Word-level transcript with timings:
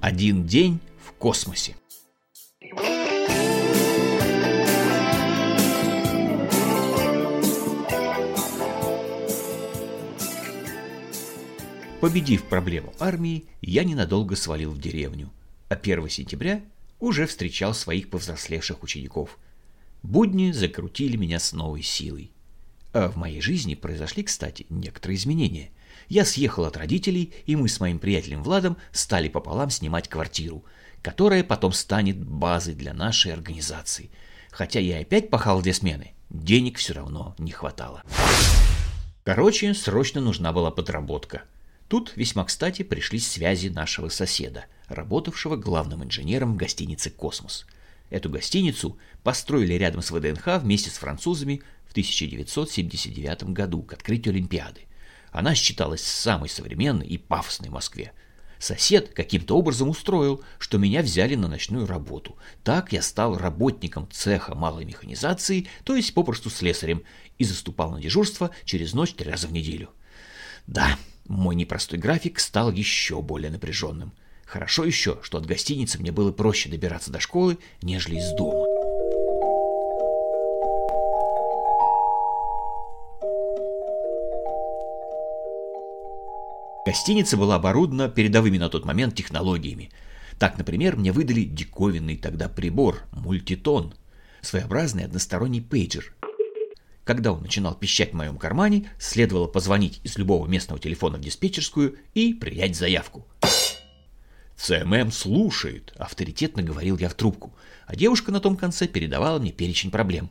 Один 0.00 0.46
день 0.46 0.80
в 1.04 1.12
космосе. 1.12 1.76
Победив 12.00 12.44
проблему 12.44 12.94
армии, 12.98 13.44
я 13.60 13.84
ненадолго 13.84 14.36
свалил 14.36 14.70
в 14.70 14.80
деревню, 14.80 15.30
а 15.68 15.74
1 15.74 16.08
сентября 16.08 16.62
уже 16.98 17.26
встречал 17.26 17.74
своих 17.74 18.08
повзрослевших 18.08 18.82
учеников. 18.82 19.38
Будни 20.02 20.52
закрутили 20.52 21.18
меня 21.18 21.38
с 21.38 21.52
новой 21.52 21.82
силой. 21.82 22.32
А 22.94 23.08
в 23.08 23.16
моей 23.16 23.42
жизни 23.42 23.74
произошли, 23.74 24.22
кстати, 24.22 24.64
некоторые 24.70 25.18
изменения. 25.18 25.70
Я 26.08 26.24
съехал 26.24 26.64
от 26.64 26.76
родителей, 26.76 27.32
и 27.46 27.56
мы 27.56 27.68
с 27.68 27.80
моим 27.80 27.98
приятелем 27.98 28.42
Владом 28.42 28.76
стали 28.92 29.28
пополам 29.28 29.70
снимать 29.70 30.08
квартиру, 30.08 30.64
которая 31.02 31.44
потом 31.44 31.72
станет 31.72 32.18
базой 32.18 32.74
для 32.74 32.94
нашей 32.94 33.32
организации. 33.32 34.10
Хотя 34.50 34.80
я 34.80 34.98
опять 34.98 35.30
пахал 35.30 35.62
две 35.62 35.72
смены, 35.72 36.12
денег 36.28 36.78
все 36.78 36.94
равно 36.94 37.34
не 37.38 37.52
хватало. 37.52 38.02
Короче, 39.24 39.74
срочно 39.74 40.20
нужна 40.20 40.52
была 40.52 40.70
подработка– 40.70 41.42
Тут 41.90 42.12
весьма 42.14 42.44
кстати 42.44 42.84
пришлись 42.84 43.26
связи 43.28 43.66
нашего 43.66 44.10
соседа, 44.10 44.66
работавшего 44.86 45.56
главным 45.56 46.04
инженером 46.04 46.54
в 46.54 46.56
гостинице 46.56 47.10
«Космос». 47.10 47.66
Эту 48.10 48.30
гостиницу 48.30 48.96
построили 49.24 49.74
рядом 49.74 50.00
с 50.00 50.12
ВДНХ 50.12 50.60
вместе 50.60 50.88
с 50.88 50.98
французами 50.98 51.62
в 51.88 51.90
1979 51.90 53.42
году 53.52 53.82
к 53.82 53.92
открытию 53.92 54.34
Олимпиады. 54.34 54.82
Она 55.32 55.54
считалась 55.54 56.02
самой 56.02 56.48
современной 56.48 57.06
и 57.06 57.18
пафосной 57.18 57.70
в 57.70 57.72
Москве. 57.72 58.12
Сосед 58.58 59.14
каким-то 59.14 59.56
образом 59.56 59.88
устроил, 59.88 60.42
что 60.58 60.76
меня 60.76 61.00
взяли 61.00 61.34
на 61.34 61.48
ночную 61.48 61.86
работу. 61.86 62.36
Так 62.62 62.92
я 62.92 63.00
стал 63.00 63.38
работником 63.38 64.06
цеха 64.12 64.54
малой 64.54 64.84
механизации, 64.84 65.66
то 65.84 65.96
есть 65.96 66.12
попросту 66.12 66.50
слесарем, 66.50 67.02
и 67.38 67.44
заступал 67.44 67.90
на 67.90 68.00
дежурство 68.00 68.50
через 68.64 68.92
ночь 68.92 69.14
три 69.14 69.30
раза 69.30 69.46
в 69.46 69.52
неделю. 69.52 69.88
Да, 70.66 70.98
мой 71.26 71.54
непростой 71.54 71.98
график 71.98 72.38
стал 72.38 72.70
еще 72.70 73.22
более 73.22 73.50
напряженным. 73.50 74.12
Хорошо 74.44 74.84
еще, 74.84 75.20
что 75.22 75.38
от 75.38 75.46
гостиницы 75.46 75.98
мне 75.98 76.12
было 76.12 76.32
проще 76.32 76.68
добираться 76.68 77.10
до 77.10 77.20
школы, 77.20 77.56
нежели 77.80 78.16
из 78.16 78.30
дома. 78.36 78.69
Гостиница 86.90 87.36
была 87.36 87.54
оборудована 87.54 88.08
передовыми 88.08 88.58
на 88.58 88.68
тот 88.68 88.84
момент 88.84 89.14
технологиями. 89.14 89.92
Так, 90.40 90.58
например, 90.58 90.96
мне 90.96 91.12
выдали 91.12 91.42
диковинный 91.42 92.16
тогда 92.16 92.48
прибор– 92.48 93.02
мультитон, 93.12 93.94
своеобразный 94.40 95.04
односторонний 95.04 95.60
пейджер, 95.60 96.12
когда 97.04 97.30
он 97.30 97.42
начинал 97.42 97.76
пищать 97.76 98.10
в 98.10 98.16
моем 98.16 98.38
кармане, 98.38 98.90
следовало 98.98 99.46
позвонить 99.46 100.00
из 100.02 100.18
любого 100.18 100.48
местного 100.48 100.80
телефона 100.80 101.18
в 101.18 101.20
диспетчерскую 101.20 101.96
и 102.14 102.34
принять 102.34 102.74
заявку. 102.74 103.24
«ЦММ 104.56 105.12
слушает»,— 105.12 105.92
авторитетно 105.96 106.64
говорил 106.64 106.98
я 106.98 107.08
в 107.08 107.14
трубку, 107.14 107.54
а 107.86 107.94
девушка 107.94 108.32
на 108.32 108.40
том 108.40 108.56
конце 108.56 108.88
передавала 108.88 109.38
мне 109.38 109.52
перечень 109.52 109.92
проблем. 109.92 110.28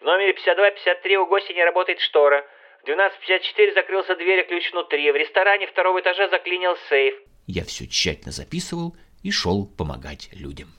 «В 0.00 0.04
номере 0.04 0.32
52-53 0.32 1.14
у 1.18 1.28
гостя 1.28 1.54
не 1.54 1.64
работает 1.64 2.00
штора. 2.00 2.42
В 2.88 2.90
12.54 2.90 3.74
закрылся 3.74 4.16
дверь, 4.16 4.46
ключ 4.48 4.72
внутри. 4.72 5.12
В 5.12 5.14
ресторане 5.14 5.66
второго 5.66 6.00
этажа 6.00 6.26
заклинил 6.30 6.70
сейф». 6.88 7.16
Я 7.46 7.62
все 7.66 7.86
тщательно 7.86 8.32
записывал 8.32 8.96
и 9.22 9.30
шел 9.30 9.66
помогать 9.66 10.30
людям. 10.32 10.72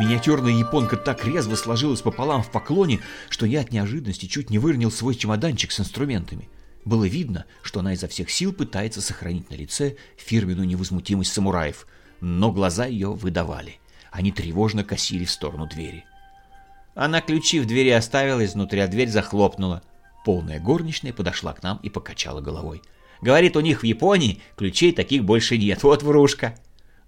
Миниатюрная 0.00 0.54
японка 0.54 0.96
так 0.96 1.24
резво 1.24 1.54
сложилась 1.54 2.02
пополам 2.02 2.42
в 2.42 2.50
поклоне, 2.50 2.98
что 3.30 3.46
я 3.46 3.60
от 3.60 3.70
неожиданности 3.70 4.26
чуть 4.26 4.50
не 4.50 4.58
выронил 4.58 4.90
свой 4.90 5.14
чемоданчик 5.14 5.70
с 5.70 5.78
инструментами. 5.78 6.48
Было 6.84 7.04
видно, 7.04 7.46
что 7.62 7.78
она 7.78 7.92
изо 7.92 8.08
всех 8.08 8.28
сил 8.28 8.52
пытается 8.52 9.00
сохранить 9.00 9.50
на 9.50 9.54
лице 9.54 9.96
фирменную 10.16 10.66
невозмутимость 10.66 11.32
самураев, 11.32 11.86
но 12.20 12.52
глаза 12.52 12.86
ее 12.86 13.12
выдавали. 13.12 13.78
Они 14.10 14.32
тревожно 14.32 14.84
косили 14.84 15.24
в 15.24 15.30
сторону 15.30 15.66
двери. 15.66 16.04
Она 16.94 17.20
ключи 17.20 17.60
в 17.60 17.66
двери 17.66 17.90
оставила 17.90 18.44
изнутри, 18.44 18.80
а 18.80 18.86
дверь 18.86 19.08
захлопнула. 19.08 19.82
Полная 20.24 20.60
горничная 20.60 21.12
подошла 21.12 21.52
к 21.52 21.62
нам 21.62 21.78
и 21.82 21.90
покачала 21.90 22.40
головой. 22.40 22.80
Говорит, 23.20 23.56
у 23.56 23.60
них 23.60 23.82
в 23.82 23.84
Японии 23.84 24.40
ключей 24.56 24.92
таких 24.92 25.24
больше 25.24 25.58
нет. 25.58 25.82
Вот 25.82 26.02
врушка. 26.02 26.56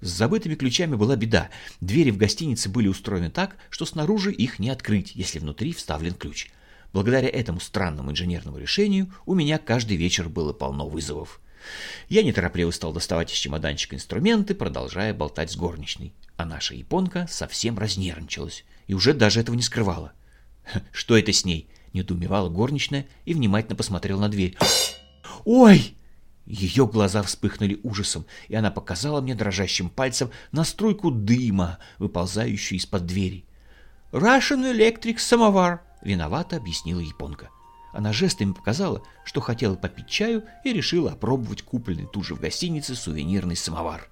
С 0.01 0.09
забытыми 0.09 0.55
ключами 0.55 0.95
была 0.95 1.17
беда. 1.17 1.49
Двери 1.81 2.11
в 2.11 2.17
гостинице 2.17 2.69
были 2.69 2.89
устроены 2.89 3.31
так, 3.31 3.57
что 3.71 3.87
снаружи 3.87 4.33
их 4.33 4.59
не 4.59 4.71
открыть, 4.71 5.13
если 5.15 5.39
внутри 5.39 5.73
вставлен 5.73 6.15
ключ. 6.15 6.49
Благодаря 6.93 7.29
этому 7.29 7.61
странному 7.61 8.11
инженерному 8.11 8.59
решению 8.59 9.13
у 9.25 9.35
меня 9.35 9.59
каждый 9.59 9.97
вечер 9.97 10.29
было 10.29 10.53
полно 10.53 10.89
вызовов. 10.89 11.41
Я 12.09 12.23
неторопливо 12.23 12.71
стал 12.71 12.93
доставать 12.93 13.33
из 13.33 13.37
чемоданчика 13.37 13.97
инструменты, 13.97 14.55
продолжая 14.55 15.15
болтать 15.15 15.51
с 15.51 15.57
горничной. 15.57 16.13
А 16.37 16.45
наша 16.45 16.75
японка 16.75 17.27
совсем 17.29 17.79
разнервничалась 17.79 18.65
и 18.87 18.95
уже 18.95 19.15
даже 19.15 19.41
этого 19.41 19.57
не 19.57 19.63
скрывала. 19.63 20.13
«Что 20.93 21.17
это 21.17 21.33
с 21.33 21.45
ней?»— 21.45 21.69
недоумевала 21.93 22.49
горничная 22.49 23.07
и 23.25 23.35
внимательно 23.35 23.77
посмотрела 23.77 24.21
на 24.21 24.29
дверь. 24.29 24.57
«Ой!» 25.45 25.97
Ее 26.47 26.87
глаза 26.87 27.23
вспыхнули 27.23 27.81
ужасом, 27.83 28.25
и 28.47 28.55
она 28.55 28.71
показала 28.71 29.21
мне 29.21 29.35
дрожащим 29.35 29.91
пальцем 29.91 30.31
на 30.53 30.63
струйку 30.63 31.11
дыма, 31.11 31.79
выползающую 31.99 32.79
из-под 32.79 33.05
двери. 33.05 33.45
«Russian 34.13 34.73
Electric 34.73 35.19
самовар»,— 35.19 35.83
виновато 36.03 36.57
объяснила 36.57 37.01
японка. 37.01 37.51
Она 37.97 38.13
жестами 38.13 38.53
показала, 38.53 39.03
что 39.25 39.41
хотела 39.41 39.75
попить 39.75 40.07
чаю 40.07 40.45
и 40.65 40.73
решила 40.75 41.13
опробовать 41.13 41.63
купленный 41.63 42.07
тут 42.07 42.27
же 42.27 42.35
в 42.35 42.41
гостинице 42.41 42.95
сувенирный 42.95 43.57
самовар. 43.57 44.11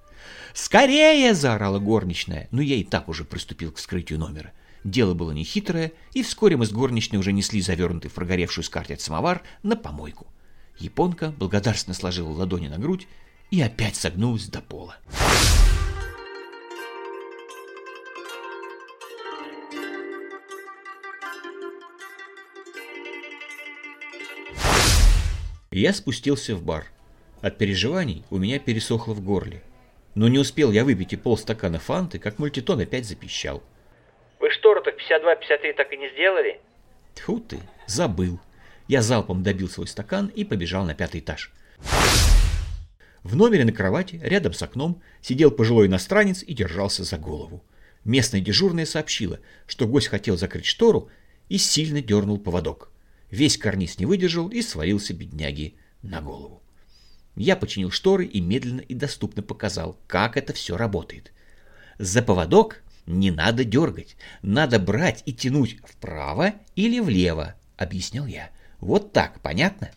«Скорее!»— 0.54 1.34
заорала 1.34 1.78
горничная, 1.78 2.48
но 2.50 2.62
я 2.62 2.76
и 2.76 2.84
так 2.84 3.10
уже 3.10 3.24
приступил 3.24 3.72
к 3.72 3.76
вскрытию 3.76 4.18
номера. 4.18 4.52
Дело 4.84 5.12
было 5.12 5.32
нехитрое, 5.32 5.92
и 6.14 6.22
вскоре 6.22 6.56
мы 6.56 6.64
с 6.64 6.72
горничной 6.72 7.18
уже 7.18 7.32
несли 7.32 7.60
завернутый 7.60 8.10
в 8.10 8.14
прогоревшую 8.14 8.64
скатерть 8.64 9.02
самовар 9.02 9.42
на 9.62 9.76
помойку. 9.76 10.26
Японка 10.78 11.34
благодарственно 11.36 11.94
сложила 11.94 12.30
ладони 12.30 12.68
на 12.68 12.78
грудь 12.78 13.06
и 13.50 13.60
опять 13.60 13.96
согнулась 13.96 14.46
до 14.46 14.62
пола. 14.62 14.96
Я 25.74 25.92
спустился 25.92 26.54
в 26.54 26.62
бар. 26.62 26.84
От 27.40 27.58
переживаний 27.58 28.24
у 28.30 28.38
меня 28.38 28.60
пересохло 28.60 29.12
в 29.12 29.20
горле. 29.20 29.60
Но 30.14 30.28
не 30.28 30.38
успел 30.38 30.70
я 30.70 30.84
выпить 30.84 31.14
и 31.14 31.16
полстакана 31.16 31.80
фанты, 31.80 32.20
как 32.20 32.38
мультитон 32.38 32.78
опять 32.78 33.06
запищал. 33.06 33.60
«Вы 34.38 34.52
штору-то 34.52 34.90
52-53 34.90 35.72
так 35.76 35.92
и 35.92 35.96
не 35.96 36.10
сделали?» 36.10 36.60
Тьфу 37.16 37.40
ты, 37.40 37.58
забыл. 37.88 38.38
Я 38.86 39.02
залпом 39.02 39.42
добил 39.42 39.68
свой 39.68 39.88
стакан 39.88 40.28
и 40.28 40.44
побежал 40.44 40.84
на 40.84 40.94
пятый 40.94 41.18
этаж. 41.20 41.52
В 43.24 43.34
номере 43.34 43.64
на 43.64 43.72
кровати, 43.72 44.20
рядом 44.22 44.52
с 44.52 44.62
окном, 44.62 45.02
сидел 45.22 45.50
пожилой 45.50 45.88
иностранец 45.88 46.44
и 46.44 46.54
держался 46.54 47.02
за 47.02 47.18
голову. 47.18 47.64
Местная 48.04 48.40
дежурная 48.40 48.86
сообщила, 48.86 49.40
что 49.66 49.88
гость 49.88 50.06
хотел 50.06 50.36
закрыть 50.36 50.66
штору 50.66 51.10
и 51.48 51.58
сильно 51.58 52.00
дернул 52.00 52.38
поводок. 52.38 52.92
Весь 53.34 53.58
карниз 53.58 53.98
не 53.98 54.06
выдержал 54.06 54.46
и 54.46 54.62
свалился 54.62 55.12
бедняги 55.12 55.74
на 56.02 56.20
голову. 56.20 56.62
Я 57.34 57.56
починил 57.56 57.90
шторы 57.90 58.26
и 58.26 58.40
медленно 58.40 58.80
и 58.80 58.94
доступно 58.94 59.42
показал, 59.42 59.98
как 60.06 60.36
это 60.36 60.52
все 60.52 60.76
работает. 60.76 61.32
За 61.98 62.22
поводок 62.22 62.84
не 63.06 63.32
надо 63.32 63.64
дергать, 63.64 64.14
надо 64.42 64.78
брать 64.78 65.24
и 65.26 65.32
тянуть 65.32 65.78
вправо 65.84 66.54
или 66.76 67.00
влево, 67.00 67.56
объяснял 67.76 68.26
я. 68.26 68.50
Вот 68.78 69.12
так, 69.12 69.40
понятно? 69.40 69.90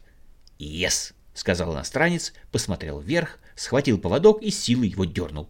Yes, 0.58 1.14
сказал 1.36 1.76
иностранец, 1.76 2.34
посмотрел 2.52 3.00
вверх, 3.00 3.38
схватил 3.56 4.00
поводок 4.00 4.42
и 4.42 4.50
силой 4.50 4.88
его 4.88 5.06
дернул. 5.06 5.48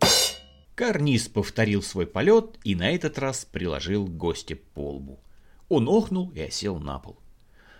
Карниз 0.75 1.29
повторил 1.29 1.81
свой 1.81 2.05
полет 2.05 2.59
и 2.65 2.75
на 2.75 2.91
этот 2.91 3.17
раз 3.17 3.45
приложил 3.45 4.07
гостя 4.07 4.57
по 4.73 4.95
лбу. 4.95 5.21
Он 5.69 5.87
охнул 5.87 6.31
и 6.31 6.41
осел 6.41 6.79
на 6.79 6.99
пол. 6.99 7.17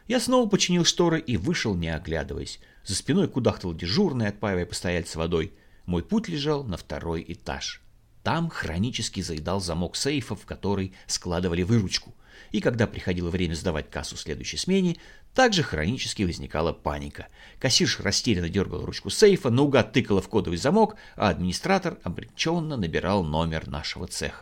Я 0.07 0.21
снова 0.21 0.47
починил 0.47 0.85
шторы 0.85 1.19
и 1.19 1.35
вышел, 1.35 1.75
не 1.75 1.93
оглядываясь. 1.93 2.59
За 2.85 2.95
спиной 2.95 3.27
кудахтал 3.27 3.73
дежурный, 3.73 4.27
отпаивая 4.29 4.65
постояльца 4.65 5.17
водой. 5.19 5.53
Мой 5.85 6.01
путь 6.01 6.29
лежал 6.29 6.63
на 6.63 6.77
второй 6.77 7.25
этаж. 7.27 7.81
Там 8.23 8.49
хронически 8.49 9.21
заедал 9.21 9.59
замок 9.59 9.95
сейфа, 9.95 10.35
в 10.35 10.45
который 10.45 10.93
складывали 11.07 11.63
выручку. 11.63 12.13
И 12.51 12.61
когда 12.61 12.87
приходило 12.87 13.29
время 13.29 13.55
сдавать 13.55 13.89
кассу 13.89 14.15
следующей 14.15 14.57
смене, 14.57 14.97
также 15.33 15.63
хронически 15.63 16.23
возникала 16.23 16.71
паника. 16.71 17.27
Кассирша 17.59 18.03
растерянно 18.03 18.49
дергал 18.49 18.85
ручку 18.85 19.09
сейфа, 19.09 19.49
наугад 19.49 19.91
тыкала 19.91 20.21
в 20.21 20.29
кодовый 20.29 20.57
замок, 20.57 20.95
а 21.15 21.29
администратор 21.29 21.99
обреченно 22.03 22.77
набирал 22.77 23.23
номер 23.23 23.67
нашего 23.67 24.07
цеха. 24.07 24.41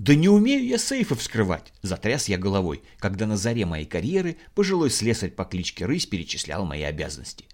«Да 0.00 0.14
не 0.14 0.30
умею 0.30 0.66
я 0.66 0.78
сейфы 0.78 1.14
вскрывать!»– 1.14 1.74
затряс 1.82 2.26
я 2.30 2.38
головой, 2.38 2.82
когда 2.98 3.26
на 3.26 3.36
заре 3.36 3.66
моей 3.66 3.84
карьеры 3.84 4.38
пожилой 4.54 4.88
слесарь 4.88 5.30
по 5.30 5.44
кличке 5.44 5.84
Рысь 5.84 6.06
перечислял 6.06 6.64
мои 6.64 6.80
обязанности. 6.80 7.44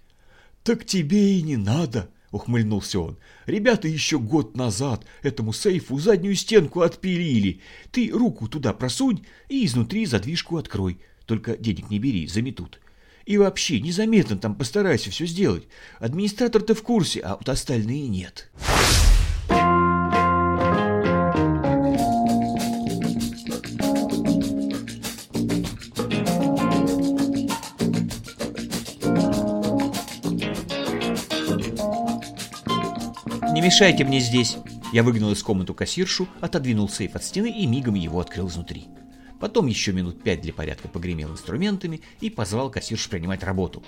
«Так 0.63 0.87
тебе 0.87 1.41
и 1.41 1.43
не 1.43 1.57
надо!»— 1.57 2.09
ухмыльнулся 2.31 3.01
он. 3.01 3.19
«Ребята 3.47 3.89
еще 3.89 4.21
год 4.21 4.57
назад 4.57 5.05
этому 5.25 5.53
сейфу 5.53 5.99
заднюю 5.99 6.37
стенку 6.37 6.83
отпилили. 6.83 7.63
Ты 7.91 8.11
руку 8.13 8.47
туда 8.47 8.73
просунь 8.73 9.27
и 9.49 9.67
изнутри 9.67 10.07
задвижку 10.07 10.57
открой. 10.57 11.01
Только 11.25 11.57
денег 11.57 11.91
не 11.91 11.99
бери, 11.99 12.29
заметут. 12.29 12.79
И 13.25 13.39
вообще, 13.39 13.81
незаметно 13.81 14.37
там 14.37 14.55
постарайся 14.55 15.11
все 15.11 15.27
сделать. 15.27 15.65
Администратор-то 15.99 16.77
в 16.77 16.83
курсе, 16.85 17.23
а 17.23 17.39
вот 17.39 17.49
остальные 17.49 18.07
нет». 18.07 18.53
Мешайте 33.67 34.05
мне 34.05 34.21
здесь!» 34.21 34.59
Я 34.93 35.03
выгнал 35.03 35.33
из 35.33 35.43
комнаты 35.43 35.75
кассиршу, 35.75 36.29
отодвинул 36.41 36.89
сейф 36.89 37.17
от 37.17 37.25
стены 37.25 37.51
и 37.51 37.67
мигом 37.67 37.95
его 37.95 38.21
открыл 38.21 38.47
изнутри. 38.49 38.87
Потом 39.41 39.67
еще 39.67 39.93
минут 39.93 40.23
пять 40.23 40.41
для 40.41 40.53
порядка 40.53 40.87
погремел 40.87 41.33
инструментами 41.33 42.01
и 42.21 42.31
позвал 42.31 42.71
кассиршу 42.71 43.11
принимать 43.11 43.43
работу. 43.43 43.83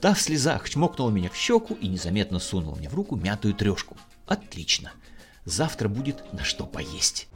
Та 0.00 0.12
в 0.12 0.20
слезах 0.20 0.68
чмокнула 0.68 1.10
меня 1.10 1.30
в 1.30 1.36
щеку 1.36 1.74
и 1.80 1.88
незаметно 1.88 2.38
сунула 2.40 2.76
мне 2.76 2.90
в 2.90 2.94
руку 2.94 3.16
мятую 3.16 3.54
трешку. 3.54 3.96
Отлично. 4.26 4.92
Завтра 5.46 5.88
будет 5.88 6.30
на 6.34 6.44
что 6.44 6.66
поесть. 6.66 7.28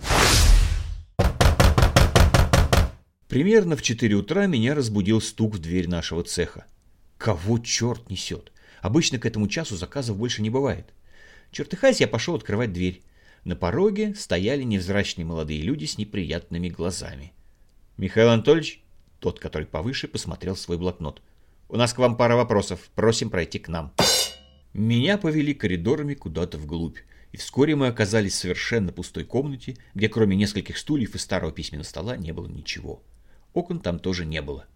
Примерно 3.26 3.74
в 3.74 3.82
4 3.82 4.14
утра 4.14 4.46
меня 4.46 4.74
разбудил 4.74 5.22
стук 5.22 5.54
в 5.54 5.58
дверь 5.58 5.88
нашего 5.88 6.22
цеха. 6.22 6.66
Кого 7.16 7.58
черт 7.58 8.10
несет? 8.10 8.52
Обычно 8.82 9.18
к 9.18 9.24
этому 9.24 9.48
часу 9.48 9.76
заказов 9.76 10.18
больше 10.18 10.42
не 10.42 10.50
бывает. 10.50 10.92
Чертыхаясь, 11.56 12.02
я 12.02 12.06
пошел 12.06 12.34
открывать 12.34 12.74
дверь. 12.74 13.00
На 13.44 13.56
пороге 13.56 14.14
стояли 14.14 14.62
невзрачные 14.62 15.24
молодые 15.24 15.62
люди 15.62 15.86
с 15.86 15.96
неприятными 15.96 16.68
глазами. 16.68 17.32
«Михаил 17.96 18.28
Анатольевич?» 18.28 18.82
Тот, 19.20 19.40
который 19.40 19.66
повыше, 19.66 20.06
посмотрел 20.06 20.54
свой 20.54 20.76
блокнот. 20.76 21.22
«У 21.70 21.76
нас 21.76 21.94
к 21.94 21.98
вам 21.98 22.18
пара 22.18 22.36
вопросов. 22.36 22.90
Просим 22.94 23.30
пройти 23.30 23.58
к 23.58 23.68
нам». 23.68 23.94
Меня 24.74 25.16
повели 25.16 25.54
коридорами 25.54 26.12
куда-то 26.12 26.58
вглубь, 26.58 26.98
и 27.32 27.38
вскоре 27.38 27.74
мы 27.74 27.86
оказались 27.86 28.34
в 28.34 28.40
совершенно 28.40 28.92
пустой 28.92 29.24
комнате, 29.24 29.78
где 29.94 30.10
кроме 30.10 30.36
нескольких 30.36 30.76
стульев 30.76 31.14
и 31.14 31.18
старого 31.18 31.52
письменного 31.52 31.86
стола 31.86 32.18
не 32.18 32.32
было 32.32 32.48
ничего. 32.48 33.02
Окон 33.54 33.80
там 33.80 33.98
тоже 33.98 34.26
не 34.26 34.42
было. 34.42 34.66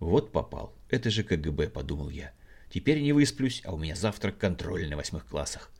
Вот 0.00 0.32
попал. 0.32 0.74
Это 0.90 1.08
же 1.08 1.24
КГБ, 1.24 1.68
подумал 1.70 2.10
я. 2.10 2.34
Теперь 2.70 3.00
не 3.00 3.14
высплюсь, 3.14 3.62
а 3.64 3.72
у 3.72 3.78
меня 3.78 3.96
завтра 3.96 4.32
контроль 4.32 4.86
на 4.86 4.98
восьмых 4.98 5.24
классах. 5.24 5.70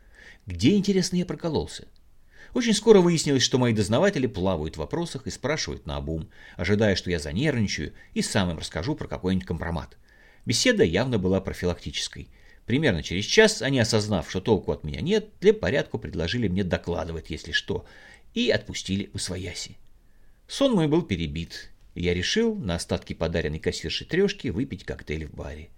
Где, 0.46 0.76
интересно, 0.76 1.16
я 1.16 1.26
прокололся? 1.26 1.86
Очень 2.54 2.74
скоро 2.74 3.00
выяснилось, 3.00 3.42
что 3.42 3.58
мои 3.58 3.72
дознаватели 3.72 4.26
плавают 4.26 4.74
в 4.74 4.78
вопросах 4.78 5.26
и 5.26 5.30
спрашивают 5.30 5.86
на 5.86 5.96
обум, 5.96 6.28
ожидая, 6.56 6.96
что 6.96 7.10
я 7.10 7.18
занервничаю 7.18 7.92
и 8.12 8.22
сам 8.22 8.50
им 8.50 8.58
расскажу 8.58 8.96
про 8.96 9.06
какой-нибудь 9.06 9.46
компромат. 9.46 9.96
Беседа 10.46 10.82
явно 10.82 11.18
была 11.18 11.40
профилактической. 11.40 12.28
Примерно 12.66 13.02
через 13.02 13.24
час 13.24 13.62
они, 13.62 13.78
осознав, 13.78 14.28
что 14.28 14.40
толку 14.40 14.72
от 14.72 14.84
меня 14.84 15.00
нет, 15.00 15.28
для 15.40 15.52
порядку 15.54 15.98
предложили 15.98 16.48
мне 16.48 16.64
докладывать, 16.64 17.30
если 17.30 17.52
что, 17.52 17.84
и 18.34 18.50
отпустили 18.50 19.10
в 19.14 19.18
свояси. 19.18 19.76
Сон 20.48 20.74
мой 20.74 20.88
был 20.88 21.02
перебит, 21.02 21.70
и 21.94 22.02
я 22.02 22.14
решил 22.14 22.56
на 22.56 22.76
остатки 22.76 23.12
подаренной 23.12 23.58
кассиршей 23.58 24.06
трешки 24.06 24.48
выпить 24.48 24.84
коктейль 24.84 25.26
в 25.26 25.34
баре. 25.34 25.70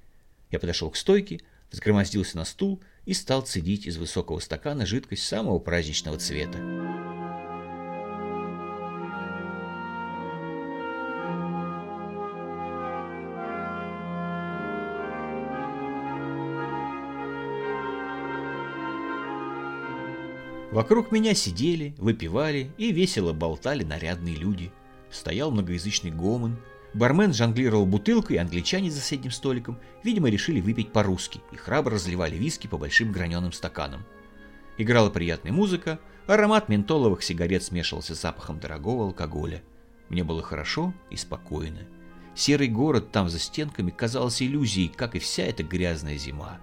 Я 0.50 0.58
подошел 0.58 0.90
к 0.90 0.96
стойке, 0.96 1.40
взгромоздился 1.70 2.36
на 2.36 2.44
стул 2.44 2.82
и 3.04 3.14
стал 3.14 3.42
цедить 3.42 3.86
из 3.86 3.96
высокого 3.96 4.38
стакана 4.38 4.86
жидкость 4.86 5.26
самого 5.26 5.58
праздничного 5.58 6.18
цвета. 6.18 6.58
Вокруг 20.72 21.12
меня 21.12 21.34
сидели, 21.34 21.94
выпивали 21.98 22.72
и 22.78 22.92
весело 22.92 23.34
болтали 23.34 23.84
нарядные 23.84 24.34
люди. 24.34 24.72
Стоял 25.10 25.50
многоязычный 25.50 26.10
гомон, 26.10 26.56
Бармен 26.94 27.32
жонглировал 27.32 27.86
бутылкой, 27.86 28.36
англичане 28.36 28.90
за 28.90 29.00
соседним 29.00 29.30
столиком, 29.30 29.78
видимо, 30.04 30.28
решили 30.28 30.60
выпить 30.60 30.92
по-русски 30.92 31.40
и 31.50 31.56
храбро 31.56 31.94
разливали 31.94 32.36
виски 32.36 32.66
по 32.66 32.76
большим 32.76 33.12
граненым 33.12 33.52
стаканам. 33.52 34.04
Играла 34.76 35.10
приятная 35.10 35.52
музыка, 35.52 35.98
аромат 36.26 36.68
ментоловых 36.68 37.22
сигарет 37.22 37.62
смешивался 37.62 38.14
с 38.14 38.20
запахом 38.20 38.58
дорогого 38.58 39.04
алкоголя. 39.04 39.62
Мне 40.08 40.24
было 40.24 40.42
хорошо 40.42 40.92
и 41.10 41.16
спокойно. 41.16 41.80
Серый 42.34 42.68
город 42.68 43.10
там 43.12 43.28
за 43.28 43.38
стенками 43.38 43.90
казался 43.90 44.44
иллюзией, 44.44 44.88
как 44.88 45.14
и 45.14 45.18
вся 45.18 45.44
эта 45.44 45.62
грязная 45.62 46.16
зима. 46.16 46.58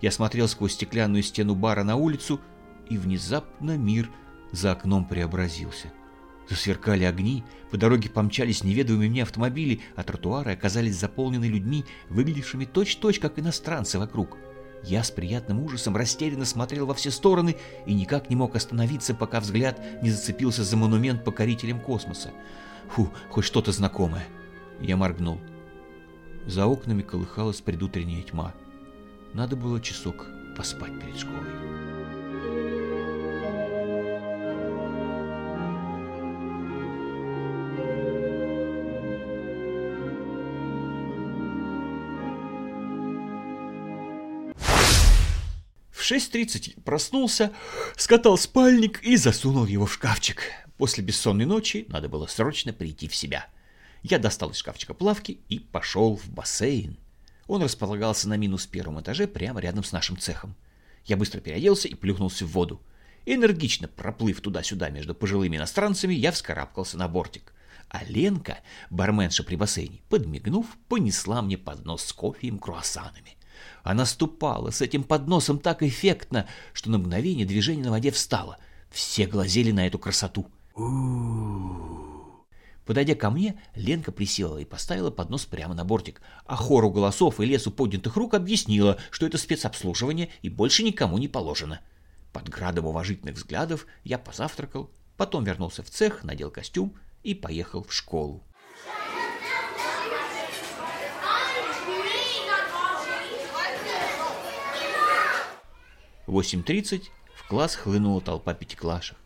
Я 0.00 0.10
смотрел 0.10 0.48
сквозь 0.48 0.72
стеклянную 0.72 1.22
стену 1.22 1.54
бара 1.54 1.84
на 1.84 1.96
улицу, 1.96 2.40
и 2.88 2.98
внезапно 2.98 3.76
мир 3.76 4.10
за 4.52 4.72
окном 4.72 5.04
преобразился. 5.04 5.92
Засверкали 6.48 7.04
огни, 7.04 7.44
по 7.70 7.76
дороге 7.76 8.10
помчались 8.10 8.64
неведомые 8.64 9.08
мне 9.08 9.22
автомобили, 9.22 9.80
а 9.94 10.02
тротуары 10.02 10.52
оказались 10.52 10.96
заполнены 10.96 11.44
людьми, 11.44 11.84
выглядевшими 12.08 12.64
точь-точь, 12.64 13.20
как 13.20 13.38
иностранцы 13.38 13.98
вокруг. 13.98 14.36
Я 14.82 15.04
с 15.04 15.10
приятным 15.10 15.62
ужасом 15.62 15.96
растерянно 15.96 16.44
смотрел 16.44 16.86
во 16.86 16.94
все 16.94 17.10
стороны 17.10 17.56
и 17.86 17.94
никак 17.94 18.30
не 18.30 18.36
мог 18.36 18.56
остановиться, 18.56 19.14
пока 19.14 19.40
взгляд 19.40 19.80
не 20.02 20.10
зацепился 20.10 20.64
за 20.64 20.76
монумент 20.76 21.22
покорителям 21.22 21.80
космоса. 21.80 22.30
Фу, 22.88 23.12
хоть 23.28 23.44
что-то 23.44 23.72
знакомое. 23.72 24.24
Я 24.80 24.96
моргнул. 24.96 25.38
За 26.46 26.66
окнами 26.66 27.02
колыхалась 27.02 27.60
предутренняя 27.60 28.22
тьма. 28.22 28.54
Надо 29.34 29.54
было 29.54 29.80
часок 29.80 30.26
поспать 30.56 30.98
перед 30.98 31.18
школой. 31.18 32.79
В 46.10 46.12
6.30 46.12 46.82
проснулся, 46.82 47.52
скатал 47.96 48.36
спальник 48.36 49.00
и 49.04 49.14
засунул 49.14 49.64
его 49.64 49.86
в 49.86 49.92
шкафчик. 49.92 50.42
После 50.76 51.04
бессонной 51.04 51.44
ночи 51.44 51.84
надо 51.86 52.08
было 52.08 52.26
срочно 52.26 52.72
прийти 52.72 53.06
в 53.06 53.14
себя. 53.14 53.46
Я 54.02 54.18
достал 54.18 54.50
из 54.50 54.56
шкафчика 54.56 54.92
плавки 54.92 55.38
и 55.48 55.60
пошел 55.60 56.16
в 56.16 56.28
бассейн. 56.28 56.98
Он 57.46 57.62
располагался 57.62 58.28
на 58.28 58.36
минус 58.36 58.66
первом 58.66 59.00
этаже 59.00 59.28
прямо 59.28 59.60
рядом 59.60 59.84
с 59.84 59.92
нашим 59.92 60.18
цехом. 60.18 60.56
Я 61.04 61.16
быстро 61.16 61.38
переоделся 61.38 61.86
и 61.86 61.94
плюхнулся 61.94 62.44
в 62.44 62.50
воду. 62.50 62.82
Энергично 63.24 63.86
проплыв 63.86 64.40
туда-сюда 64.40 64.90
между 64.90 65.14
пожилыми 65.14 65.58
иностранцами, 65.58 66.14
я 66.14 66.32
вскарабкался 66.32 66.98
на 66.98 67.06
бортик. 67.06 67.54
А 67.88 68.02
Ленка, 68.02 68.58
барменша 68.90 69.44
при 69.44 69.54
бассейне, 69.54 70.02
подмигнув, 70.08 70.66
понесла 70.88 71.40
мне 71.40 71.56
поднос 71.56 72.02
с 72.02 72.12
кофе 72.12 72.48
и 72.48 72.58
круассанами. 72.58 73.36
Она 73.82 74.06
ступала 74.06 74.70
с 74.70 74.80
этим 74.80 75.02
подносом 75.02 75.58
так 75.58 75.82
эффектно, 75.82 76.46
что 76.72 76.90
на 76.90 76.98
мгновение 76.98 77.46
движение 77.46 77.84
на 77.84 77.90
воде 77.90 78.10
встало. 78.10 78.58
Все 78.90 79.26
глазели 79.26 79.70
на 79.70 79.86
эту 79.86 79.98
красоту. 79.98 80.46
Подойдя 82.90 83.14
ко 83.14 83.30
мне, 83.30 83.60
Ленка 83.76 84.10
присела 84.10 84.58
и 84.58 84.64
поставила 84.64 85.10
поднос 85.10 85.46
прямо 85.46 85.74
на 85.74 85.84
бортик, 85.84 86.20
а 86.44 86.56
хору 86.56 86.90
голосов 86.90 87.38
и 87.38 87.44
лесу 87.44 87.70
поднятых 87.70 88.16
рук 88.16 88.34
объяснила, 88.34 88.98
что 89.10 89.26
это 89.26 89.38
спецобслуживание 89.38 90.30
и 90.42 90.48
больше 90.48 90.82
никому 90.82 91.16
не 91.18 91.28
положено. 91.28 91.80
Под 92.32 92.48
градом 92.48 92.86
уважительных 92.86 93.36
взглядов 93.36 93.86
я 94.02 94.18
позавтракал, 94.18 94.90
потом 95.16 95.44
вернулся 95.44 95.82
в 95.84 95.90
цех, 95.90 96.24
надел 96.24 96.50
костюм 96.50 96.94
и 97.22 97.34
поехал 97.34 97.84
в 97.84 97.92
школу. 97.92 98.42
В 106.30 106.38
8.30 106.38 107.08
в 107.34 107.48
класс 107.48 107.74
хлынула 107.74 108.20
толпа 108.20 108.54
пятиклашек. 108.54 109.16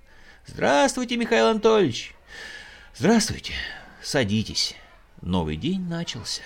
«Здравствуйте, 0.47 1.19
Михаил 1.19 1.49
Анатольевич!» 1.49 2.15
«Здравствуйте! 2.97 3.53
Садитесь!» 4.03 4.75
Новый 5.21 5.57
день 5.57 5.83
начался. 5.83 6.41